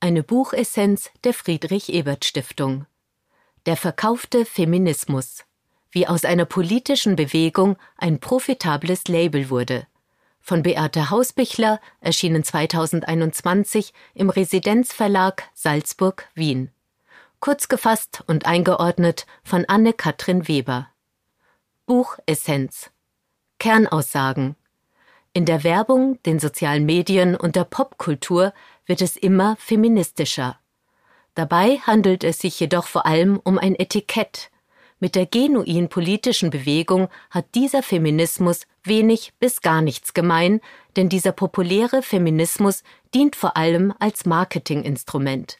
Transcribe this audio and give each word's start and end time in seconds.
Eine 0.00 0.22
Buchessenz 0.22 1.10
der 1.24 1.34
Friedrich 1.34 1.92
Ebert 1.92 2.24
Stiftung. 2.24 2.86
Der 3.66 3.76
verkaufte 3.76 4.46
Feminismus. 4.46 5.44
Wie 5.90 6.06
aus 6.06 6.24
einer 6.24 6.46
politischen 6.46 7.16
Bewegung 7.16 7.76
ein 7.96 8.18
profitables 8.18 9.04
Label 9.08 9.50
wurde. 9.50 9.86
Von 10.40 10.62
Beate 10.62 11.10
Hausbichler, 11.10 11.78
erschienen 12.00 12.42
2021 12.42 13.92
im 14.14 14.30
Residenzverlag 14.30 15.44
Salzburg, 15.52 16.26
Wien. 16.34 16.70
Kurz 17.40 17.68
gefasst 17.68 18.24
und 18.26 18.46
eingeordnet 18.46 19.26
von 19.44 19.66
Anne-Katrin 19.66 20.48
Weber. 20.48 20.88
Buchessenz. 21.84 22.90
Kernaussagen. 23.58 24.56
In 25.38 25.44
der 25.44 25.62
Werbung, 25.62 26.20
den 26.24 26.40
sozialen 26.40 26.84
Medien 26.84 27.36
und 27.36 27.54
der 27.54 27.62
Popkultur 27.62 28.52
wird 28.86 29.00
es 29.00 29.16
immer 29.16 29.54
feministischer. 29.60 30.58
Dabei 31.36 31.76
handelt 31.86 32.24
es 32.24 32.40
sich 32.40 32.58
jedoch 32.58 32.88
vor 32.88 33.06
allem 33.06 33.40
um 33.44 33.56
ein 33.56 33.76
Etikett. 33.76 34.50
Mit 34.98 35.14
der 35.14 35.26
genuin 35.26 35.88
politischen 35.90 36.50
Bewegung 36.50 37.06
hat 37.30 37.54
dieser 37.54 37.84
Feminismus 37.84 38.66
wenig 38.82 39.32
bis 39.38 39.60
gar 39.60 39.80
nichts 39.80 40.12
gemein, 40.12 40.60
denn 40.96 41.08
dieser 41.08 41.30
populäre 41.30 42.02
Feminismus 42.02 42.82
dient 43.14 43.36
vor 43.36 43.56
allem 43.56 43.94
als 44.00 44.26
Marketinginstrument. 44.26 45.58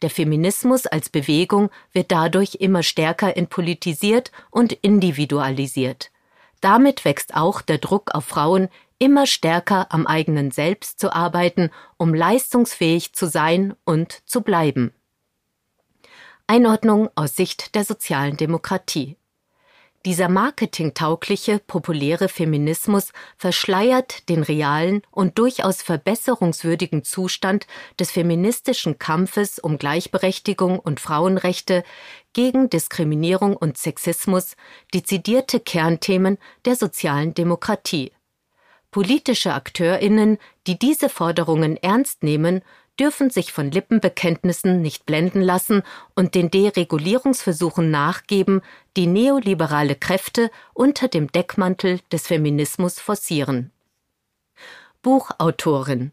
Der 0.00 0.08
Feminismus 0.08 0.86
als 0.86 1.10
Bewegung 1.10 1.68
wird 1.92 2.10
dadurch 2.12 2.54
immer 2.60 2.82
stärker 2.82 3.36
entpolitisiert 3.36 4.32
und 4.50 4.72
individualisiert. 4.72 6.10
Damit 6.62 7.04
wächst 7.04 7.34
auch 7.34 7.60
der 7.60 7.78
Druck 7.78 8.14
auf 8.14 8.24
Frauen, 8.24 8.68
immer 9.02 9.26
stärker 9.26 9.92
am 9.92 10.06
eigenen 10.06 10.52
Selbst 10.52 11.00
zu 11.00 11.12
arbeiten, 11.12 11.70
um 11.96 12.14
leistungsfähig 12.14 13.12
zu 13.14 13.26
sein 13.26 13.74
und 13.84 14.22
zu 14.26 14.42
bleiben. 14.42 14.92
Einordnung 16.46 17.10
aus 17.16 17.34
Sicht 17.34 17.74
der 17.74 17.84
sozialen 17.84 18.36
Demokratie. 18.36 19.16
Dieser 20.04 20.28
marketingtaugliche, 20.28 21.58
populäre 21.58 22.28
Feminismus 22.28 23.12
verschleiert 23.36 24.28
den 24.28 24.44
realen 24.44 25.02
und 25.10 25.36
durchaus 25.36 25.82
verbesserungswürdigen 25.82 27.02
Zustand 27.02 27.66
des 27.98 28.12
feministischen 28.12 29.00
Kampfes 29.00 29.58
um 29.58 29.78
Gleichberechtigung 29.78 30.78
und 30.78 31.00
Frauenrechte 31.00 31.82
gegen 32.34 32.70
Diskriminierung 32.70 33.56
und 33.56 33.78
Sexismus, 33.78 34.54
dezidierte 34.94 35.58
Kernthemen 35.58 36.38
der 36.64 36.76
sozialen 36.76 37.34
Demokratie. 37.34 38.12
Politische 38.92 39.54
Akteurinnen, 39.54 40.38
die 40.68 40.78
diese 40.78 41.08
Forderungen 41.08 41.76
ernst 41.76 42.22
nehmen, 42.22 42.62
dürfen 43.00 43.30
sich 43.30 43.50
von 43.52 43.70
Lippenbekenntnissen 43.70 44.80
nicht 44.80 45.06
blenden 45.06 45.42
lassen 45.42 45.82
und 46.14 46.34
den 46.36 46.50
Deregulierungsversuchen 46.50 47.90
nachgeben, 47.90 48.60
die 48.96 49.06
neoliberale 49.08 49.96
Kräfte 49.96 50.50
unter 50.74 51.08
dem 51.08 51.32
Deckmantel 51.32 52.00
des 52.12 52.28
Feminismus 52.28 53.00
forcieren. 53.00 53.72
Buchautorin 55.00 56.12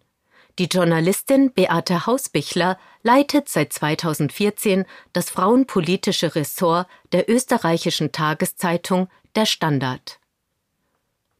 die 0.59 0.65
Journalistin 0.65 1.53
Beate 1.53 2.05
Hausbichler 2.05 2.77
leitet 3.01 3.47
seit 3.47 3.71
2014 3.71 4.83
das 5.13 5.29
frauenpolitische 5.29 6.35
Ressort 6.35 6.85
der 7.13 7.29
österreichischen 7.29 8.11
Tageszeitung 8.11 9.07
Der 9.35 9.45
Standard. 9.45 10.19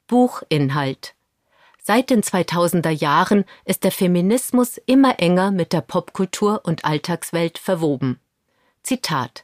Buchinhalt 0.08 1.16
Seit 1.90 2.12
den 2.12 2.22
2000er 2.22 2.92
Jahren 2.92 3.45
ist 3.66 3.84
der 3.84 3.92
Feminismus 3.92 4.80
immer 4.86 5.18
enger 5.18 5.50
mit 5.50 5.73
der 5.73 5.82
Popkultur 5.82 6.62
und 6.64 6.86
Alltagswelt 6.86 7.58
verwoben. 7.58 8.20
Zitat 8.84 9.44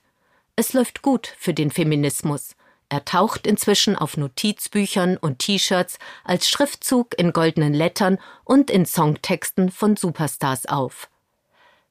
Es 0.56 0.72
läuft 0.74 1.02
gut 1.02 1.34
für 1.40 1.56
den 1.56 1.72
Feminismus. 1.72 2.56
Er 2.88 3.04
taucht 3.04 3.48
inzwischen 3.48 3.96
auf 3.96 4.16
Notizbüchern 4.16 5.18
und 5.18 5.40
T-Shirts 5.40 5.98
als 6.24 6.48
Schriftzug 6.48 7.18
in 7.18 7.34
goldenen 7.34 7.74
Lettern 7.74 8.20
und 8.44 8.70
in 8.70 8.86
Songtexten 8.86 9.72
von 9.72 9.96
Superstars 9.96 10.68
auf. 10.68 11.10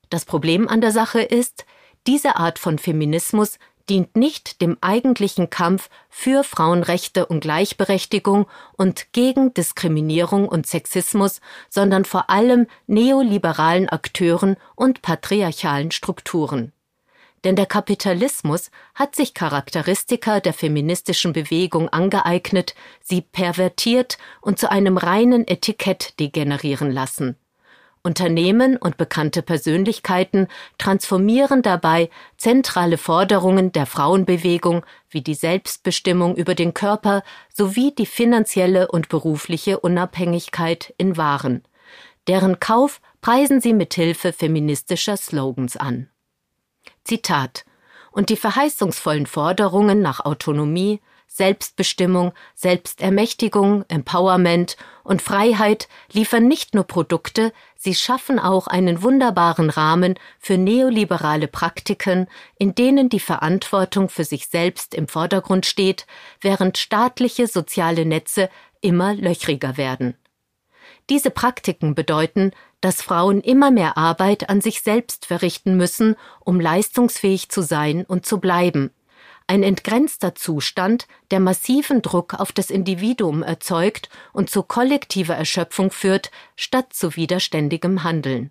Das 0.09 0.25
Problem 0.25 0.69
an 0.69 0.81
der 0.81 0.93
Sache 0.93 1.21
ist, 1.21 1.67
diese 2.07 2.37
Art 2.37 2.61
von 2.61 2.79
Feminismus 2.79 3.59
dient 3.89 4.17
nicht 4.17 4.61
dem 4.61 4.79
eigentlichen 4.81 5.51
Kampf 5.51 5.91
für 6.09 6.45
Frauenrechte 6.45 7.27
und 7.27 7.41
Gleichberechtigung 7.41 8.47
und 8.77 9.13
gegen 9.13 9.53
Diskriminierung 9.55 10.49
und 10.49 10.67
Sexismus, 10.67 11.41
sondern 11.69 12.05
vor 12.05 12.31
allem 12.31 12.67
neoliberalen 12.87 13.89
Akteuren 13.89 14.57
und 14.75 15.03
patriarchalen 15.03 15.91
Strukturen. 15.91 16.73
Denn 17.45 17.57
der 17.57 17.67
Kapitalismus 17.67 18.71
hat 18.95 19.15
sich 19.15 19.35
Charakteristika 19.35 20.41
der 20.41 20.55
feministischen 20.55 21.35
Bewegung 21.35 21.91
angeeignet, 21.91 22.75
sie 23.03 23.21
pervertiert 23.21 24.17
und 24.41 24.59
zu 24.59 24.71
einem 24.71 24.97
reinen 24.97 25.47
Etikett 25.47 26.19
degenerieren 26.19 26.91
lassen. 26.91 27.37
Unternehmen 28.05 28.77
und 28.77 28.99
bekannte 28.99 29.41
Persönlichkeiten 29.41 30.49
transformieren 30.77 31.63
dabei 31.63 32.11
zentrale 32.37 32.99
Forderungen 32.99 33.73
der 33.73 33.87
Frauenbewegung 33.87 34.85
wie 35.09 35.23
die 35.23 35.35
Selbstbestimmung 35.35 36.37
über 36.37 36.55
den 36.55 36.75
Körper 36.75 37.23
sowie 37.53 37.95
die 37.95 38.05
finanzielle 38.05 38.89
und 38.89 39.09
berufliche 39.09 39.81
Unabhängigkeit 39.81 40.93
in 40.99 41.17
Waren. 41.17 41.63
Deren 42.29 42.61
Kauf 42.61 43.01
preisen 43.23 43.63
sie 43.63 43.73
mit 43.73 43.95
Hilfe 43.95 44.35
feministischer 44.35 45.17
Slogans 45.17 45.79
an. 45.79 46.11
Zitat 47.05 47.65
und 48.13 48.29
die 48.29 48.37
verheißungsvollen 48.37 49.27
Forderungen 49.27 50.03
nach 50.03 50.21
Autonomie, 50.21 51.01
Selbstbestimmung, 51.37 52.33
Selbstermächtigung, 52.55 53.85
Empowerment 53.89 54.77
und 55.03 55.21
Freiheit 55.21 55.89
liefern 56.13 56.47
nicht 56.47 56.77
nur 56.77 56.85
Produkte, 56.85 57.53
sie 57.77 57.97
schaffen 57.97 58.39
auch 58.39 58.69
einen 58.69 59.03
wunderbaren 59.03 59.69
Rahmen 59.69 60.15
für 60.39 60.59
neoliberale 60.59 61.49
Praktiken, 61.49 62.29
in 62.57 62.77
denen 62.77 63.09
die 63.09 63.19
Verantwortung 63.19 64.09
für 64.11 64.23
sich 64.23 64.47
selbst 64.47 64.95
im 64.95 65.09
Vordergrund 65.09 65.67
steht, 65.67 66.07
während 66.41 66.79
staatliche 66.79 67.49
soziale 67.49 68.07
Netze 68.07 68.49
immer 68.81 69.13
löchriger 69.13 69.77
werden. 69.77 70.17
Diese 71.11 71.31
Praktiken 71.31 71.97
bedeuten, 71.97 72.53
dass 72.81 73.03
Frauen 73.03 73.41
immer 73.41 73.73
mehr 73.73 73.99
Arbeit 73.99 74.49
an 74.49 74.61
sich 74.61 74.83
selbst 74.83 75.27
verrichten 75.27 75.77
müssen, 75.77 76.15
um 76.45 76.61
leistungsfähig 76.61 77.49
zu 77.49 77.61
sein 77.61 78.05
und 78.05 78.25
zu 78.25 78.39
bleiben, 78.39 78.93
ein 79.47 79.63
entgrenzter 79.63 80.35
Zustand, 80.35 81.07
der 81.31 81.41
massiven 81.41 82.03
Druck 82.03 82.35
auf 82.35 82.53
das 82.53 82.71
Individuum 82.71 83.43
erzeugt 83.43 84.09
und 84.33 84.49
zu 84.49 84.63
kollektiver 84.63 85.35
Erschöpfung 85.35 85.91
führt, 85.91 86.31
statt 86.57 86.93
zu 86.93 87.17
widerständigem 87.17 88.05
Handeln. 88.05 88.51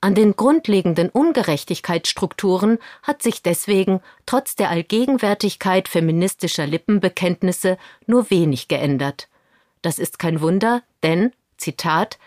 An 0.00 0.16
den 0.16 0.34
grundlegenden 0.34 1.10
Ungerechtigkeitsstrukturen 1.10 2.78
hat 3.04 3.22
sich 3.22 3.42
deswegen 3.42 4.00
trotz 4.26 4.56
der 4.56 4.68
Allgegenwärtigkeit 4.70 5.86
feministischer 5.86 6.66
Lippenbekenntnisse 6.66 7.78
nur 8.06 8.28
wenig 8.30 8.66
geändert. 8.66 9.28
Das 9.80 10.00
ist 10.00 10.18
kein 10.18 10.40
Wunder, 10.40 10.82
denn, 11.04 11.32
Zitat, 11.56 12.18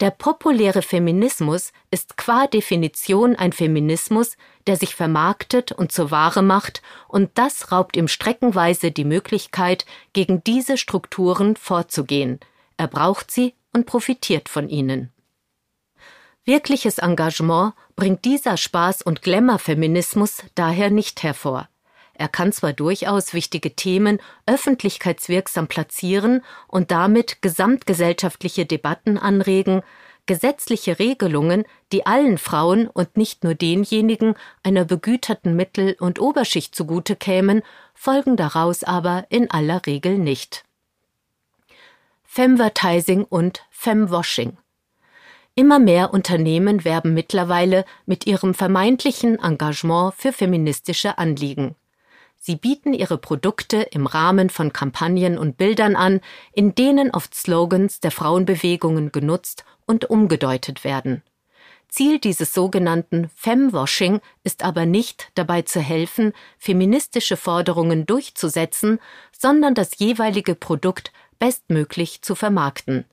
der 0.00 0.10
populäre 0.10 0.82
Feminismus 0.82 1.72
ist 1.90 2.16
qua 2.16 2.46
Definition 2.46 3.36
ein 3.36 3.52
Feminismus, 3.52 4.36
der 4.66 4.76
sich 4.76 4.94
vermarktet 4.94 5.72
und 5.72 5.92
zur 5.92 6.10
Ware 6.10 6.42
macht, 6.42 6.82
und 7.06 7.30
das 7.34 7.70
raubt 7.70 7.96
ihm 7.96 8.08
streckenweise 8.08 8.90
die 8.90 9.04
Möglichkeit, 9.04 9.86
gegen 10.12 10.42
diese 10.42 10.78
Strukturen 10.78 11.56
vorzugehen. 11.56 12.40
Er 12.76 12.88
braucht 12.88 13.30
sie 13.30 13.54
und 13.72 13.86
profitiert 13.86 14.48
von 14.48 14.68
ihnen. 14.68 15.12
Wirkliches 16.44 16.98
Engagement 16.98 17.74
bringt 17.96 18.24
dieser 18.24 18.54
Spaß- 18.54 19.02
und 19.02 19.22
Glamour-Feminismus 19.22 20.42
daher 20.54 20.90
nicht 20.90 21.22
hervor. 21.22 21.68
Er 22.14 22.28
kann 22.28 22.52
zwar 22.52 22.72
durchaus 22.72 23.34
wichtige 23.34 23.74
Themen 23.74 24.20
öffentlichkeitswirksam 24.46 25.66
platzieren 25.66 26.42
und 26.68 26.90
damit 26.90 27.42
gesamtgesellschaftliche 27.42 28.66
Debatten 28.66 29.18
anregen, 29.18 29.82
gesetzliche 30.26 30.98
Regelungen, 30.98 31.64
die 31.92 32.06
allen 32.06 32.38
Frauen 32.38 32.86
und 32.86 33.16
nicht 33.16 33.44
nur 33.44 33.54
denjenigen 33.54 34.34
einer 34.62 34.84
begüterten 34.84 35.54
Mittel- 35.56 35.96
und 35.98 36.20
Oberschicht 36.20 36.74
zugute 36.74 37.16
kämen, 37.16 37.62
folgen 37.94 38.36
daraus 38.36 38.84
aber 38.84 39.26
in 39.28 39.50
aller 39.50 39.84
Regel 39.86 40.18
nicht. 40.18 40.64
Femvertising 42.24 43.24
und 43.24 43.64
Femwashing 43.70 44.56
Immer 45.56 45.78
mehr 45.78 46.12
Unternehmen 46.12 46.84
werben 46.84 47.14
mittlerweile 47.14 47.84
mit 48.06 48.26
ihrem 48.26 48.54
vermeintlichen 48.54 49.38
Engagement 49.38 50.14
für 50.14 50.32
feministische 50.32 51.16
Anliegen. 51.18 51.76
Sie 52.46 52.56
bieten 52.56 52.92
ihre 52.92 53.16
Produkte 53.16 53.78
im 53.78 54.04
Rahmen 54.06 54.50
von 54.50 54.70
Kampagnen 54.70 55.38
und 55.38 55.56
Bildern 55.56 55.96
an, 55.96 56.20
in 56.52 56.74
denen 56.74 57.10
oft 57.10 57.34
Slogans 57.34 58.00
der 58.00 58.10
Frauenbewegungen 58.10 59.12
genutzt 59.12 59.64
und 59.86 60.10
umgedeutet 60.10 60.84
werden. 60.84 61.22
Ziel 61.88 62.18
dieses 62.18 62.52
sogenannten 62.52 63.30
Femwashing 63.34 64.20
ist 64.42 64.62
aber 64.62 64.84
nicht 64.84 65.30
dabei 65.36 65.62
zu 65.62 65.80
helfen, 65.80 66.34
feministische 66.58 67.38
Forderungen 67.38 68.04
durchzusetzen, 68.04 69.00
sondern 69.32 69.74
das 69.74 69.98
jeweilige 69.98 70.54
Produkt 70.54 71.14
bestmöglich 71.38 72.20
zu 72.20 72.34
vermarkten. 72.34 73.06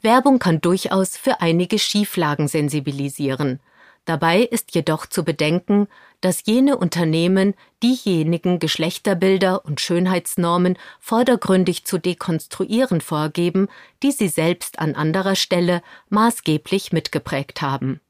Werbung 0.00 0.38
kann 0.38 0.62
durchaus 0.62 1.18
für 1.18 1.42
einige 1.42 1.78
Schieflagen 1.78 2.48
sensibilisieren. 2.48 3.60
Dabei 4.04 4.40
ist 4.40 4.74
jedoch 4.74 5.06
zu 5.06 5.24
bedenken, 5.24 5.86
dass 6.20 6.44
jene 6.44 6.76
Unternehmen 6.76 7.54
diejenigen 7.82 8.58
Geschlechterbilder 8.58 9.64
und 9.64 9.80
Schönheitsnormen 9.80 10.76
vordergründig 10.98 11.84
zu 11.84 11.98
dekonstruieren 11.98 13.00
vorgeben, 13.00 13.68
die 14.02 14.10
sie 14.10 14.28
selbst 14.28 14.80
an 14.80 14.94
anderer 14.94 15.36
Stelle 15.36 15.82
maßgeblich 16.08 16.92
mitgeprägt 16.92 17.62
haben. 17.62 18.00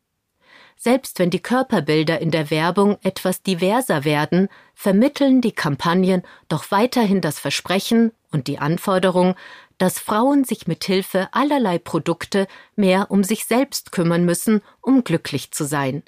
Selbst 0.77 1.19
wenn 1.19 1.31
die 1.31 1.41
Körperbilder 1.41 2.21
in 2.21 2.31
der 2.31 2.50
Werbung 2.50 2.99
etwas 3.03 3.43
diverser 3.43 4.05
werden, 4.05 4.49
vermitteln 4.75 5.41
die 5.41 5.53
Kampagnen 5.53 6.23
doch 6.49 6.71
weiterhin 6.71 7.21
das 7.21 7.39
Versprechen 7.39 8.11
und 8.33 8.49
die 8.49 8.59
Anforderung, 8.59 9.37
dass 9.82 9.99
Frauen 9.99 10.44
sich 10.44 10.69
mit 10.69 10.84
Hilfe 10.84 11.26
allerlei 11.32 11.76
Produkte 11.76 12.46
mehr 12.76 13.11
um 13.11 13.25
sich 13.25 13.46
selbst 13.46 13.90
kümmern 13.90 14.25
müssen, 14.25 14.62
um 14.81 15.02
glücklich 15.02 15.50
zu 15.50 15.64
sein. 15.64 16.05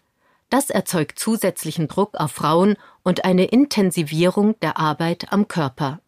Das 0.49 0.71
erzeugt 0.71 1.19
zusätzlichen 1.19 1.89
Druck 1.89 2.15
auf 2.15 2.31
Frauen 2.31 2.77
und 3.03 3.25
eine 3.25 3.47
Intensivierung 3.47 4.55
der 4.61 4.79
Arbeit 4.79 5.33
am 5.33 5.49
Körper. 5.49 5.99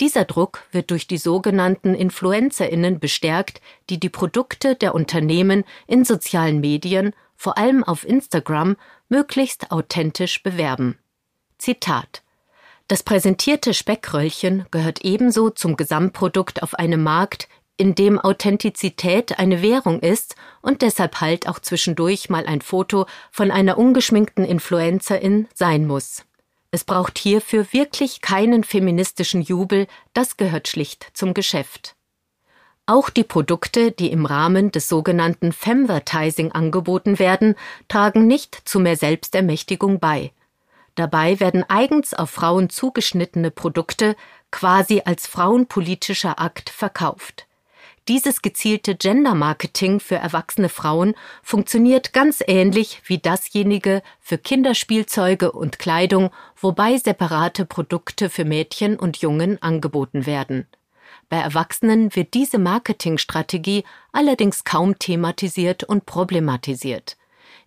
Dieser 0.00 0.24
Druck 0.24 0.62
wird 0.72 0.90
durch 0.90 1.06
die 1.06 1.18
sogenannten 1.18 1.94
Influencerinnen 1.94 2.98
bestärkt, 2.98 3.60
die 3.90 4.00
die 4.00 4.08
Produkte 4.08 4.74
der 4.74 4.94
Unternehmen 4.94 5.64
in 5.86 6.06
sozialen 6.06 6.60
Medien, 6.60 7.12
vor 7.36 7.58
allem 7.58 7.84
auf 7.84 8.08
Instagram, 8.08 8.78
möglichst 9.10 9.70
authentisch 9.70 10.42
bewerben. 10.42 10.98
Zitat 11.58 12.22
das 12.90 13.04
präsentierte 13.04 13.72
Speckröllchen 13.72 14.66
gehört 14.72 15.04
ebenso 15.04 15.50
zum 15.50 15.76
Gesamtprodukt 15.76 16.64
auf 16.64 16.74
einem 16.74 17.04
Markt, 17.04 17.48
in 17.76 17.94
dem 17.94 18.18
Authentizität 18.18 19.38
eine 19.38 19.62
Währung 19.62 20.00
ist 20.00 20.34
und 20.60 20.82
deshalb 20.82 21.20
halt 21.20 21.48
auch 21.48 21.60
zwischendurch 21.60 22.30
mal 22.30 22.46
ein 22.46 22.60
Foto 22.60 23.06
von 23.30 23.52
einer 23.52 23.78
ungeschminkten 23.78 24.44
Influencerin 24.44 25.46
sein 25.54 25.86
muss. 25.86 26.24
Es 26.72 26.82
braucht 26.82 27.16
hierfür 27.16 27.72
wirklich 27.72 28.22
keinen 28.22 28.64
feministischen 28.64 29.40
Jubel, 29.40 29.86
das 30.12 30.36
gehört 30.36 30.66
schlicht 30.66 31.12
zum 31.14 31.32
Geschäft. 31.32 31.94
Auch 32.86 33.08
die 33.08 33.22
Produkte, 33.22 33.92
die 33.92 34.10
im 34.10 34.26
Rahmen 34.26 34.72
des 34.72 34.88
sogenannten 34.88 35.52
Femvertising 35.52 36.50
angeboten 36.50 37.20
werden, 37.20 37.54
tragen 37.86 38.26
nicht 38.26 38.60
zu 38.64 38.80
mehr 38.80 38.96
Selbstermächtigung 38.96 40.00
bei. 40.00 40.32
Dabei 40.94 41.40
werden 41.40 41.64
eigens 41.68 42.14
auf 42.14 42.30
Frauen 42.30 42.68
zugeschnittene 42.68 43.50
Produkte 43.50 44.16
quasi 44.50 45.02
als 45.04 45.26
frauenpolitischer 45.26 46.40
Akt 46.40 46.70
verkauft. 46.70 47.46
Dieses 48.08 48.42
gezielte 48.42 48.96
Gender-Marketing 48.96 50.00
für 50.00 50.16
erwachsene 50.16 50.68
Frauen 50.68 51.14
funktioniert 51.42 52.12
ganz 52.12 52.42
ähnlich 52.44 53.02
wie 53.04 53.18
dasjenige 53.18 54.02
für 54.18 54.36
Kinderspielzeuge 54.36 55.52
und 55.52 55.78
Kleidung, 55.78 56.30
wobei 56.56 56.96
separate 56.96 57.66
Produkte 57.66 58.28
für 58.28 58.44
Mädchen 58.44 58.98
und 58.98 59.18
Jungen 59.18 59.62
angeboten 59.62 60.26
werden. 60.26 60.66
Bei 61.28 61.38
Erwachsenen 61.38 62.14
wird 62.16 62.34
diese 62.34 62.58
Marketingstrategie 62.58 63.84
allerdings 64.10 64.64
kaum 64.64 64.98
thematisiert 64.98 65.84
und 65.84 66.04
problematisiert. 66.04 67.16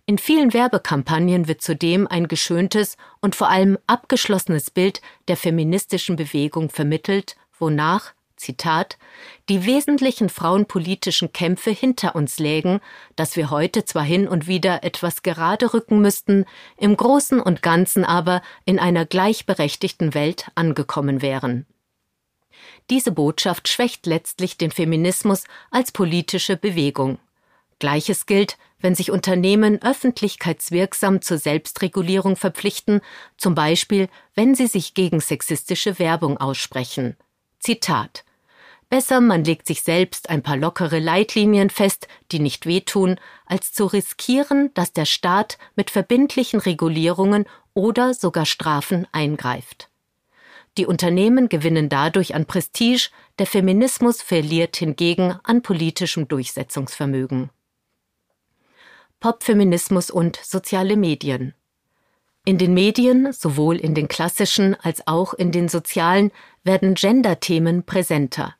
In 0.06 0.18
vielen 0.18 0.52
Werbekampagnen 0.52 1.48
wird 1.48 1.62
zudem 1.62 2.06
ein 2.06 2.28
geschöntes 2.28 2.98
und 3.20 3.34
vor 3.34 3.48
allem 3.48 3.78
abgeschlossenes 3.86 4.70
Bild 4.70 5.00
der 5.28 5.36
feministischen 5.38 6.16
Bewegung 6.16 6.68
vermittelt, 6.68 7.36
wonach 7.58 8.12
Zitat, 8.36 8.98
die 9.48 9.64
wesentlichen 9.64 10.28
frauenpolitischen 10.28 11.32
Kämpfe 11.32 11.70
hinter 11.70 12.14
uns 12.14 12.38
lägen, 12.38 12.80
dass 13.16 13.36
wir 13.36 13.48
heute 13.48 13.86
zwar 13.86 14.02
hin 14.02 14.28
und 14.28 14.46
wieder 14.46 14.84
etwas 14.84 15.22
gerade 15.22 15.72
rücken 15.72 16.00
müssten, 16.00 16.44
im 16.76 16.96
Großen 16.96 17.40
und 17.40 17.62
Ganzen 17.62 18.04
aber 18.04 18.42
in 18.66 18.78
einer 18.78 19.06
gleichberechtigten 19.06 20.12
Welt 20.12 20.50
angekommen 20.54 21.22
wären. 21.22 21.64
Diese 22.90 23.12
Botschaft 23.12 23.68
schwächt 23.68 24.04
letztlich 24.04 24.58
den 24.58 24.70
Feminismus 24.70 25.44
als 25.70 25.92
politische 25.92 26.58
Bewegung. 26.58 27.18
Gleiches 27.78 28.26
gilt, 28.26 28.58
wenn 28.78 28.94
sich 28.94 29.10
Unternehmen 29.10 29.80
öffentlichkeitswirksam 29.82 31.22
zur 31.22 31.38
Selbstregulierung 31.38 32.36
verpflichten, 32.36 33.00
zum 33.36 33.54
Beispiel 33.54 34.08
wenn 34.34 34.54
sie 34.54 34.66
sich 34.66 34.94
gegen 34.94 35.20
sexistische 35.20 35.98
Werbung 35.98 36.38
aussprechen. 36.38 37.16
Zitat 37.58 38.24
Besser 38.90 39.20
man 39.20 39.42
legt 39.42 39.66
sich 39.66 39.82
selbst 39.82 40.30
ein 40.30 40.42
paar 40.42 40.56
lockere 40.56 40.98
Leitlinien 40.98 41.70
fest, 41.70 42.06
die 42.30 42.38
nicht 42.38 42.66
wehtun, 42.66 43.18
als 43.46 43.72
zu 43.72 43.86
riskieren, 43.86 44.70
dass 44.74 44.92
der 44.92 45.06
Staat 45.06 45.58
mit 45.74 45.90
verbindlichen 45.90 46.60
Regulierungen 46.60 47.46
oder 47.72 48.14
sogar 48.14 48.46
Strafen 48.46 49.08
eingreift. 49.10 49.88
Die 50.76 50.86
Unternehmen 50.86 51.48
gewinnen 51.48 51.88
dadurch 51.88 52.34
an 52.34 52.46
Prestige, 52.46 53.10
der 53.38 53.46
Feminismus 53.46 54.22
verliert 54.22 54.76
hingegen 54.76 55.38
an 55.44 55.62
politischem 55.62 56.28
Durchsetzungsvermögen. 56.28 57.50
Popfeminismus 59.24 60.10
und 60.10 60.38
soziale 60.42 60.98
Medien. 60.98 61.54
In 62.44 62.58
den 62.58 62.74
Medien, 62.74 63.32
sowohl 63.32 63.78
in 63.78 63.94
den 63.94 64.06
klassischen 64.06 64.74
als 64.74 65.06
auch 65.06 65.32
in 65.32 65.50
den 65.50 65.70
sozialen, 65.70 66.30
werden 66.62 66.92
Gender-Themen 66.92 67.84
präsenter. 67.84 68.54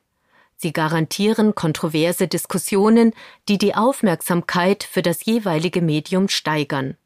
Sie 0.55 0.73
garantieren 0.73 1.53
kontroverse 1.53 2.27
Diskussionen, 2.27 3.13
die 3.47 3.59
die 3.59 3.75
Aufmerksamkeit 3.75 4.83
für 4.83 5.03
das 5.03 5.23
jeweilige 5.25 5.83
Medium 5.83 6.29
steigern. 6.29 6.97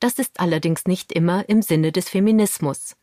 Das 0.00 0.18
ist 0.18 0.38
allerdings 0.38 0.84
nicht 0.84 1.10
immer 1.10 1.48
im 1.48 1.62
Sinne 1.62 1.92
des 1.92 2.10
Feminismus. 2.10 2.94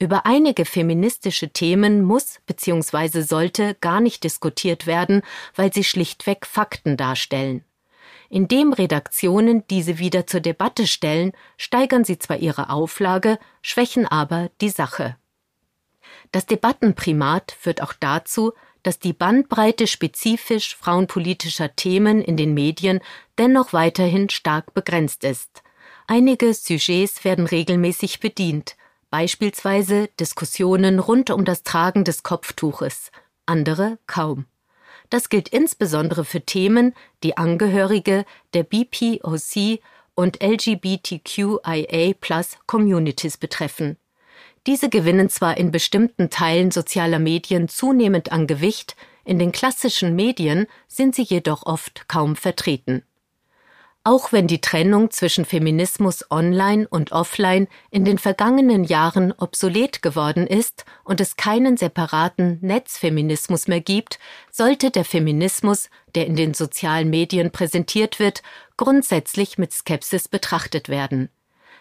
Über 0.00 0.26
einige 0.26 0.64
feministische 0.64 1.50
Themen 1.50 2.02
muss 2.02 2.40
bzw. 2.46 3.20
sollte 3.20 3.76
gar 3.80 4.00
nicht 4.00 4.24
diskutiert 4.24 4.88
werden, 4.88 5.22
weil 5.54 5.72
sie 5.72 5.84
schlichtweg 5.84 6.46
Fakten 6.46 6.96
darstellen. 6.96 7.62
Indem 8.28 8.72
Redaktionen 8.72 9.66
diese 9.68 9.98
wieder 9.98 10.26
zur 10.26 10.40
Debatte 10.40 10.86
stellen, 10.86 11.32
steigern 11.56 12.04
sie 12.04 12.18
zwar 12.18 12.38
ihre 12.38 12.70
Auflage, 12.70 13.38
schwächen 13.62 14.06
aber 14.06 14.50
die 14.60 14.70
Sache. 14.70 15.16
Das 16.32 16.46
Debattenprimat 16.46 17.56
führt 17.58 17.82
auch 17.82 17.92
dazu, 17.92 18.52
dass 18.82 18.98
die 18.98 19.12
Bandbreite 19.12 19.86
spezifisch 19.86 20.76
frauenpolitischer 20.76 21.74
Themen 21.74 22.22
in 22.22 22.36
den 22.36 22.54
Medien 22.54 23.00
dennoch 23.38 23.72
weiterhin 23.72 24.28
stark 24.28 24.74
begrenzt 24.74 25.24
ist. 25.24 25.62
Einige 26.06 26.54
Sujets 26.54 27.24
werden 27.24 27.46
regelmäßig 27.46 28.20
bedient, 28.20 28.76
beispielsweise 29.10 30.08
Diskussionen 30.20 31.00
rund 31.00 31.30
um 31.30 31.44
das 31.44 31.64
Tragen 31.64 32.04
des 32.04 32.22
Kopftuches, 32.22 33.10
andere 33.44 33.98
kaum. 34.06 34.46
Das 35.10 35.28
gilt 35.28 35.48
insbesondere 35.48 36.24
für 36.24 36.40
Themen, 36.40 36.94
die 37.22 37.36
Angehörige 37.36 38.24
der 38.54 38.64
BPOC 38.64 39.80
und 40.14 40.42
LGBTQIA 40.42 42.14
Communities 42.66 43.36
betreffen. 43.36 43.96
Diese 44.66 44.88
gewinnen 44.88 45.28
zwar 45.28 45.56
in 45.58 45.70
bestimmten 45.70 46.28
Teilen 46.28 46.72
sozialer 46.72 47.20
Medien 47.20 47.68
zunehmend 47.68 48.32
an 48.32 48.48
Gewicht, 48.48 48.96
in 49.24 49.38
den 49.38 49.52
klassischen 49.52 50.16
Medien 50.16 50.66
sind 50.88 51.14
sie 51.14 51.22
jedoch 51.22 51.66
oft 51.66 52.08
kaum 52.08 52.34
vertreten. 52.34 53.04
Auch 54.06 54.30
wenn 54.30 54.46
die 54.46 54.60
Trennung 54.60 55.10
zwischen 55.10 55.44
Feminismus 55.44 56.30
online 56.30 56.86
und 56.86 57.10
offline 57.10 57.66
in 57.90 58.04
den 58.04 58.18
vergangenen 58.18 58.84
Jahren 58.84 59.32
obsolet 59.36 60.00
geworden 60.00 60.46
ist 60.46 60.84
und 61.02 61.20
es 61.20 61.34
keinen 61.34 61.76
separaten 61.76 62.60
Netzfeminismus 62.60 63.66
mehr 63.66 63.80
gibt, 63.80 64.20
sollte 64.52 64.92
der 64.92 65.04
Feminismus, 65.04 65.90
der 66.14 66.28
in 66.28 66.36
den 66.36 66.54
sozialen 66.54 67.10
Medien 67.10 67.50
präsentiert 67.50 68.20
wird, 68.20 68.44
grundsätzlich 68.76 69.58
mit 69.58 69.72
Skepsis 69.72 70.28
betrachtet 70.28 70.88
werden. 70.88 71.28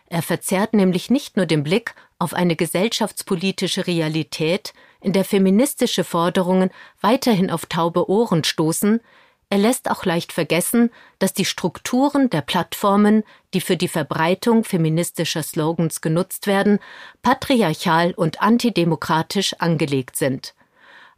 Er 0.08 0.24
verzerrt 0.24 0.74
nämlich 0.74 1.12
nicht 1.12 1.38
nur 1.38 1.46
den 1.46 1.62
Blick 1.62 1.94
auf 2.18 2.34
eine 2.34 2.56
gesellschaftspolitische 2.56 3.86
Realität, 3.86 4.74
in 5.00 5.14
der 5.14 5.26
feministische 5.26 6.04
Forderungen 6.04 6.72
weiterhin 7.02 7.52
auf 7.52 7.68
taube 7.68 8.10
Ohren 8.10 8.44
stoßen, 8.44 9.00
Er 9.50 9.60
lässt 9.60 9.90
auch 9.92 10.06
leicht 10.06 10.34
vergessen, 10.34 10.90
dass 11.20 11.34
die 11.34 11.46
Strukturen 11.46 12.30
der 12.30 12.42
Plattformen, 12.42 13.24
die 13.54 13.62
für 13.62 13.78
die 13.78 13.88
Verbreitung 13.88 14.64
feministischer 14.64 15.44
Slogans 15.44 16.02
genutzt 16.02 16.48
werden, 16.48 16.80
patriarchal 17.22 18.14
und 18.14 18.42
antidemokratisch 18.42 19.54
angelegt 19.60 20.16
sind. 20.16 20.56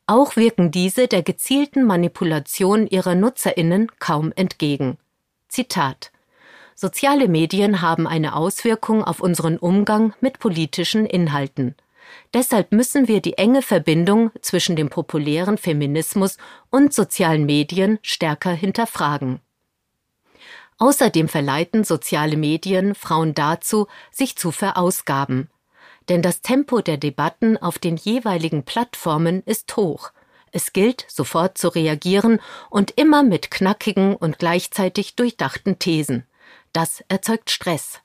Auch 0.08 0.36
wirken 0.36 0.72
diese 0.72 1.08
der 1.08 1.24
gezielten 1.24 1.86
Manipulation 1.86 2.88
ihrer 2.88 3.16
Nutzerinnen 3.16 3.92
kaum 4.00 4.32
entgegen. 4.36 4.98
Zitat 5.50 6.12
Soziale 6.76 7.28
Medien 7.28 7.82
haben 7.82 8.08
eine 8.08 8.36
Auswirkung 8.36 9.04
auf 9.04 9.20
unseren 9.20 9.58
Umgang 9.58 10.14
mit 10.22 10.40
politischen 10.40 11.06
Inhalten. 11.06 11.76
Deshalb 12.34 12.72
müssen 12.72 13.08
wir 13.08 13.22
die 13.22 13.38
enge 13.38 13.62
Verbindung 13.62 14.32
zwischen 14.42 14.76
dem 14.76 14.90
populären 14.90 15.58
Feminismus 15.58 16.38
und 16.70 16.94
sozialen 16.94 17.46
Medien 17.46 18.00
stärker 18.02 18.52
hinterfragen. 18.52 19.40
Außerdem 20.80 21.28
verleiten 21.28 21.84
soziale 21.84 22.38
Medien 22.38 22.94
Frauen 22.94 23.34
dazu, 23.34 23.88
sich 24.12 24.36
zu 24.36 24.52
verausgaben. 24.52 25.50
Denn 26.10 26.22
das 26.22 26.42
Tempo 26.42 26.82
der 26.82 26.98
Debatten 26.98 27.58
auf 27.58 27.80
den 27.80 27.98
jeweiligen 27.98 28.64
Plattformen 28.64 29.42
ist 29.46 29.76
hoch. 29.76 30.12
Es 30.52 30.74
gilt, 30.74 31.06
sofort 31.10 31.58
zu 31.58 31.68
reagieren 31.68 32.40
und 32.70 32.92
immer 32.92 33.24
mit 33.24 33.52
knackigen 33.52 34.16
und 34.16 34.40
gleichzeitig 34.40 35.16
durchdachten 35.16 35.80
Thesen. 35.80 36.26
Das 36.74 37.04
erzeugt 37.10 37.50
Stress. 37.50 38.00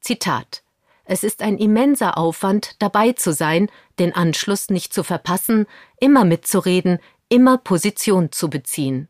Zitat 0.00 0.63
es 1.04 1.22
ist 1.22 1.42
ein 1.42 1.58
immenser 1.58 2.16
Aufwand, 2.16 2.76
dabei 2.80 3.12
zu 3.12 3.32
sein, 3.32 3.70
den 3.98 4.14
Anschluss 4.14 4.70
nicht 4.70 4.92
zu 4.92 5.02
verpassen, 5.02 5.66
immer 6.00 6.24
mitzureden, 6.24 6.98
immer 7.28 7.58
Position 7.58 8.32
zu 8.32 8.48
beziehen. 8.48 9.08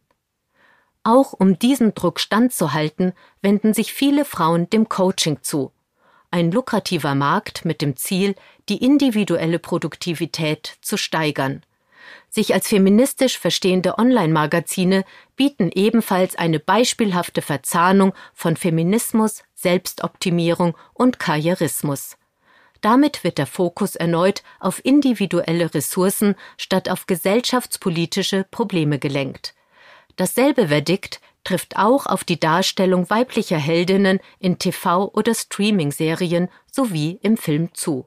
Auch 1.04 1.32
um 1.34 1.58
diesen 1.58 1.94
Druck 1.94 2.18
standzuhalten, 2.18 3.12
wenden 3.42 3.74
sich 3.74 3.92
viele 3.92 4.24
Frauen 4.24 4.70
dem 4.70 4.88
Coaching 4.88 5.42
zu. 5.42 5.70
Ein 6.30 6.50
lukrativer 6.50 7.14
Markt 7.14 7.64
mit 7.64 7.80
dem 7.82 7.96
Ziel, 7.96 8.34
die 8.68 8.82
individuelle 8.82 9.58
Produktivität 9.58 10.78
zu 10.80 10.96
steigern. 10.96 11.62
Sich 12.28 12.54
als 12.54 12.68
feministisch 12.68 13.38
verstehende 13.38 13.98
Online-Magazine 13.98 15.04
bieten 15.36 15.70
ebenfalls 15.72 16.36
eine 16.36 16.58
beispielhafte 16.58 17.42
Verzahnung 17.42 18.12
von 18.32 18.56
Feminismus, 18.56 19.44
Selbstoptimierung 19.54 20.76
und 20.92 21.18
Karrierismus. 21.18 22.16
Damit 22.80 23.24
wird 23.24 23.38
der 23.38 23.46
Fokus 23.46 23.94
erneut 23.94 24.42
auf 24.60 24.84
individuelle 24.84 25.72
Ressourcen 25.72 26.34
statt 26.58 26.90
auf 26.90 27.06
gesellschaftspolitische 27.06 28.44
Probleme 28.50 28.98
gelenkt. 28.98 29.54
Dasselbe 30.16 30.68
Verdikt 30.68 31.20
trifft 31.44 31.76
auch 31.76 32.06
auf 32.06 32.24
die 32.24 32.40
Darstellung 32.40 33.08
weiblicher 33.10 33.58
Heldinnen 33.58 34.20
in 34.38 34.58
TV- 34.58 35.10
oder 35.14 35.34
Streaming-Serien 35.34 36.48
sowie 36.70 37.18
im 37.22 37.36
Film 37.36 37.72
zu. 37.74 38.06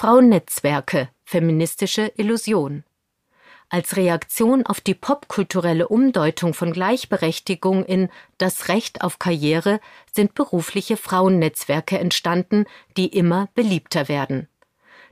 Frauennetzwerke, 0.00 1.08
feministische 1.24 2.12
Illusion 2.16 2.84
als 3.68 3.96
Reaktion 3.96 4.64
auf 4.64 4.80
die 4.80 4.94
popkulturelle 4.94 5.88
Umdeutung 5.88 6.54
von 6.54 6.72
Gleichberechtigung 6.72 7.84
in 7.84 8.08
das 8.38 8.68
Recht 8.68 9.02
auf 9.02 9.18
Karriere 9.18 9.80
sind 10.12 10.34
berufliche 10.34 10.96
Frauennetzwerke 10.96 11.98
entstanden, 11.98 12.66
die 12.96 13.08
immer 13.08 13.48
beliebter 13.56 14.08
werden. 14.08 14.46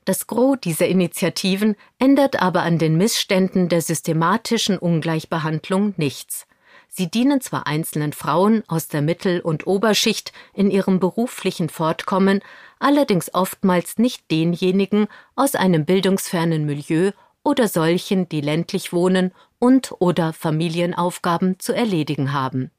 Das 0.05 0.29
Gros 0.29 0.59
dieser 0.63 0.87
Initiativen 0.87 1.75
ändert 1.99 2.41
aber 2.41 2.63
an 2.63 2.79
den 2.79 2.97
Missständen 2.97 3.69
der 3.69 3.83
systematischen 3.83 4.79
Ungleichbehandlung 4.79 5.95
nichts. 5.97 6.47
Sie 6.89 7.11
dienen 7.11 7.41
zwar 7.41 7.67
einzelnen 7.67 8.13
Frauen 8.13 8.63
aus 8.69 8.89
der 8.89 9.03
Mittel- 9.03 9.41
und 9.41 9.67
Oberschicht 9.67 10.33
in 10.55 10.71
ihrem 10.71 10.99
beruflichen 10.99 11.69
Fortkommen, 11.69 12.41
allerdings 12.79 13.35
oftmals 13.35 13.99
nicht 13.99 14.31
denjenigen 14.31 15.09
aus 15.35 15.55
einem 15.55 15.85
bildungsfernen 15.85 16.65
Milieu 16.65 17.13
oder 17.43 17.69
solchen, 17.69 18.29
die 18.29 18.41
ländlich 18.41 18.93
wohnen 18.93 19.33
und 19.59 19.93
oder 19.99 20.33
Familienaufgaben 20.33 21.59
zu 21.59 21.73
erledigen 21.73 22.33
haben. 22.33 22.71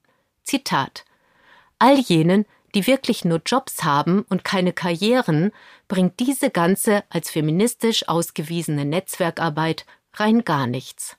Zitat 0.44 1.06
All 1.80 2.00
jenen, 2.00 2.46
die 2.74 2.88
wirklich 2.88 3.26
nur 3.26 3.42
Jobs 3.46 3.84
haben 3.84 4.24
und 4.30 4.44
keine 4.44 4.74
Karrieren, 4.74 5.52
bringt 5.88 6.20
diese 6.20 6.50
ganze 6.50 7.04
als 7.10 7.30
feministisch 7.30 8.08
ausgewiesene 8.08 8.86
Netzwerkarbeit 8.86 9.86
rein 10.14 10.44
gar 10.44 10.68
nichts. 10.68 11.17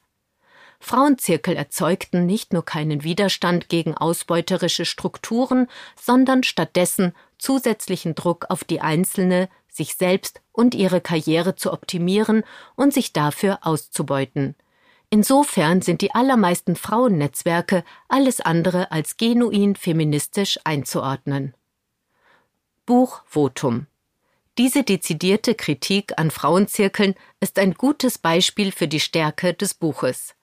Frauenzirkel 0.80 1.56
erzeugten 1.56 2.26
nicht 2.26 2.52
nur 2.52 2.64
keinen 2.64 3.02
Widerstand 3.02 3.68
gegen 3.68 3.96
ausbeuterische 3.96 4.84
Strukturen, 4.84 5.68
sondern 6.00 6.44
stattdessen 6.44 7.14
zusätzlichen 7.36 8.14
Druck 8.14 8.46
auf 8.48 8.64
die 8.64 8.80
Einzelne, 8.80 9.48
sich 9.68 9.94
selbst 9.94 10.40
und 10.52 10.74
ihre 10.74 11.00
Karriere 11.00 11.56
zu 11.56 11.72
optimieren 11.72 12.44
und 12.74 12.94
sich 12.94 13.12
dafür 13.12 13.60
auszubeuten. 13.62 14.54
Insofern 15.10 15.82
sind 15.82 16.00
die 16.00 16.14
allermeisten 16.14 16.76
Frauennetzwerke 16.76 17.84
alles 18.08 18.40
andere 18.40 18.92
als 18.92 19.16
genuin 19.16 19.74
feministisch 19.74 20.58
einzuordnen. 20.64 21.54
Buch 22.86 23.22
Votum 23.26 23.86
diese 24.58 24.82
dezidierte 24.82 25.54
Kritik 25.54 26.18
an 26.18 26.32
Frauenzirkeln 26.32 27.14
ist 27.38 27.60
ein 27.60 27.74
gutes 27.74 28.18
Beispiel 28.18 28.72
für 28.72 28.88
die 28.88 28.98
Stärke 28.98 29.54
des 29.54 29.72
Buches. 29.72 30.34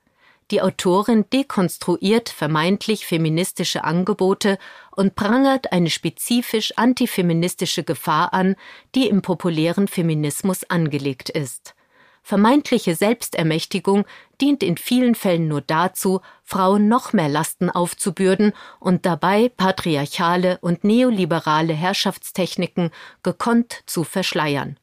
Die 0.52 0.62
Autorin 0.62 1.26
dekonstruiert 1.34 2.30
vermeintlich 2.30 3.08
feministische 3.08 3.84
Angebote 3.84 4.60
und 4.92 5.16
prangert 5.16 5.72
eine 5.72 5.90
spezifisch 5.90 6.74
antifeministische 6.78 7.84
Gefahr 7.84 8.32
an, 8.34 8.56
die 8.94 9.08
im 9.08 9.24
populären 9.24 9.88
Feminismus 9.88 10.64
angelegt 10.70 11.30
ist. 11.30 11.74
Vermeintliche 12.22 12.96
Selbstermächtigung 12.96 14.06
dient 14.42 14.64
in 14.64 14.78
vielen 14.78 15.16
Fällen 15.16 15.48
nur 15.48 15.62
dazu, 15.62 16.22
Frauen 16.44 16.88
noch 16.88 17.14
mehr 17.14 17.30
Lasten 17.30 17.70
aufzubürden 17.70 18.54
und 18.80 19.06
dabei 19.06 19.50
patriarchale 19.50 20.58
und 20.62 20.84
neoliberale 20.84 21.74
Herrschaftstechniken 21.74 22.92
gekonnt 23.22 23.84
zu 23.86 24.04
verschleiern. 24.04 24.78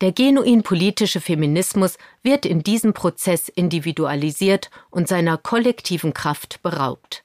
Der 0.00 0.12
genuin 0.12 0.62
politische 0.62 1.20
Feminismus 1.20 1.98
wird 2.22 2.46
in 2.46 2.62
diesem 2.62 2.92
Prozess 2.92 3.48
individualisiert 3.48 4.70
und 4.90 5.08
seiner 5.08 5.36
kollektiven 5.38 6.14
Kraft 6.14 6.62
beraubt. 6.62 7.24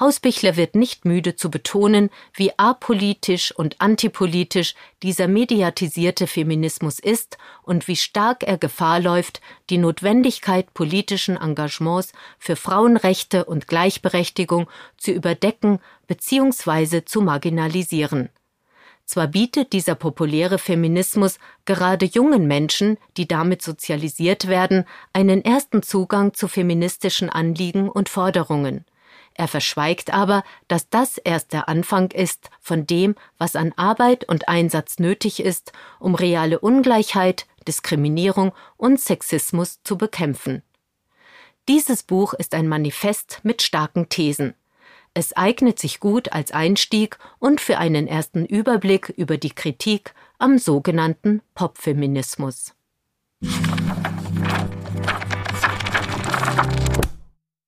Hausbichler 0.00 0.56
wird 0.56 0.74
nicht 0.74 1.04
müde 1.04 1.36
zu 1.36 1.50
betonen, 1.50 2.08
wie 2.32 2.58
apolitisch 2.58 3.52
und 3.52 3.78
antipolitisch 3.82 4.74
dieser 5.02 5.28
mediatisierte 5.28 6.26
Feminismus 6.26 6.98
ist 6.98 7.36
und 7.62 7.88
wie 7.88 7.96
stark 7.96 8.42
er 8.42 8.56
Gefahr 8.56 8.98
läuft, 8.98 9.42
die 9.68 9.76
Notwendigkeit 9.76 10.72
politischen 10.72 11.36
Engagements 11.36 12.12
für 12.38 12.56
Frauenrechte 12.56 13.44
und 13.44 13.68
Gleichberechtigung 13.68 14.66
zu 14.96 15.12
überdecken 15.12 15.78
bzw. 16.06 17.04
zu 17.04 17.20
marginalisieren. 17.20 18.30
Zwar 19.12 19.26
bietet 19.26 19.74
dieser 19.74 19.94
populäre 19.94 20.56
Feminismus 20.56 21.38
gerade 21.66 22.06
jungen 22.06 22.46
Menschen, 22.46 22.96
die 23.18 23.28
damit 23.28 23.60
sozialisiert 23.60 24.48
werden, 24.48 24.86
einen 25.12 25.44
ersten 25.44 25.82
Zugang 25.82 26.32
zu 26.32 26.48
feministischen 26.48 27.28
Anliegen 27.28 27.90
und 27.90 28.08
Forderungen. 28.08 28.86
Er 29.34 29.48
verschweigt 29.48 30.14
aber, 30.14 30.44
dass 30.66 30.88
das 30.88 31.18
erst 31.18 31.52
der 31.52 31.68
Anfang 31.68 32.10
ist 32.10 32.48
von 32.58 32.86
dem, 32.86 33.14
was 33.36 33.54
an 33.54 33.74
Arbeit 33.76 34.26
und 34.26 34.48
Einsatz 34.48 34.98
nötig 34.98 35.40
ist, 35.40 35.72
um 36.00 36.14
reale 36.14 36.58
Ungleichheit, 36.58 37.44
Diskriminierung 37.68 38.52
und 38.78 38.98
Sexismus 38.98 39.82
zu 39.82 39.98
bekämpfen. 39.98 40.62
Dieses 41.68 42.02
Buch 42.02 42.32
ist 42.32 42.54
ein 42.54 42.66
Manifest 42.66 43.40
mit 43.42 43.60
starken 43.60 44.08
Thesen. 44.08 44.54
Es 45.14 45.36
eignet 45.36 45.78
sich 45.78 46.00
gut 46.00 46.32
als 46.32 46.52
Einstieg 46.52 47.18
und 47.38 47.60
für 47.60 47.76
einen 47.76 48.06
ersten 48.06 48.46
Überblick 48.46 49.10
über 49.10 49.36
die 49.36 49.50
Kritik 49.50 50.14
am 50.38 50.56
sogenannten 50.56 51.42
Popfeminismus. 51.54 52.74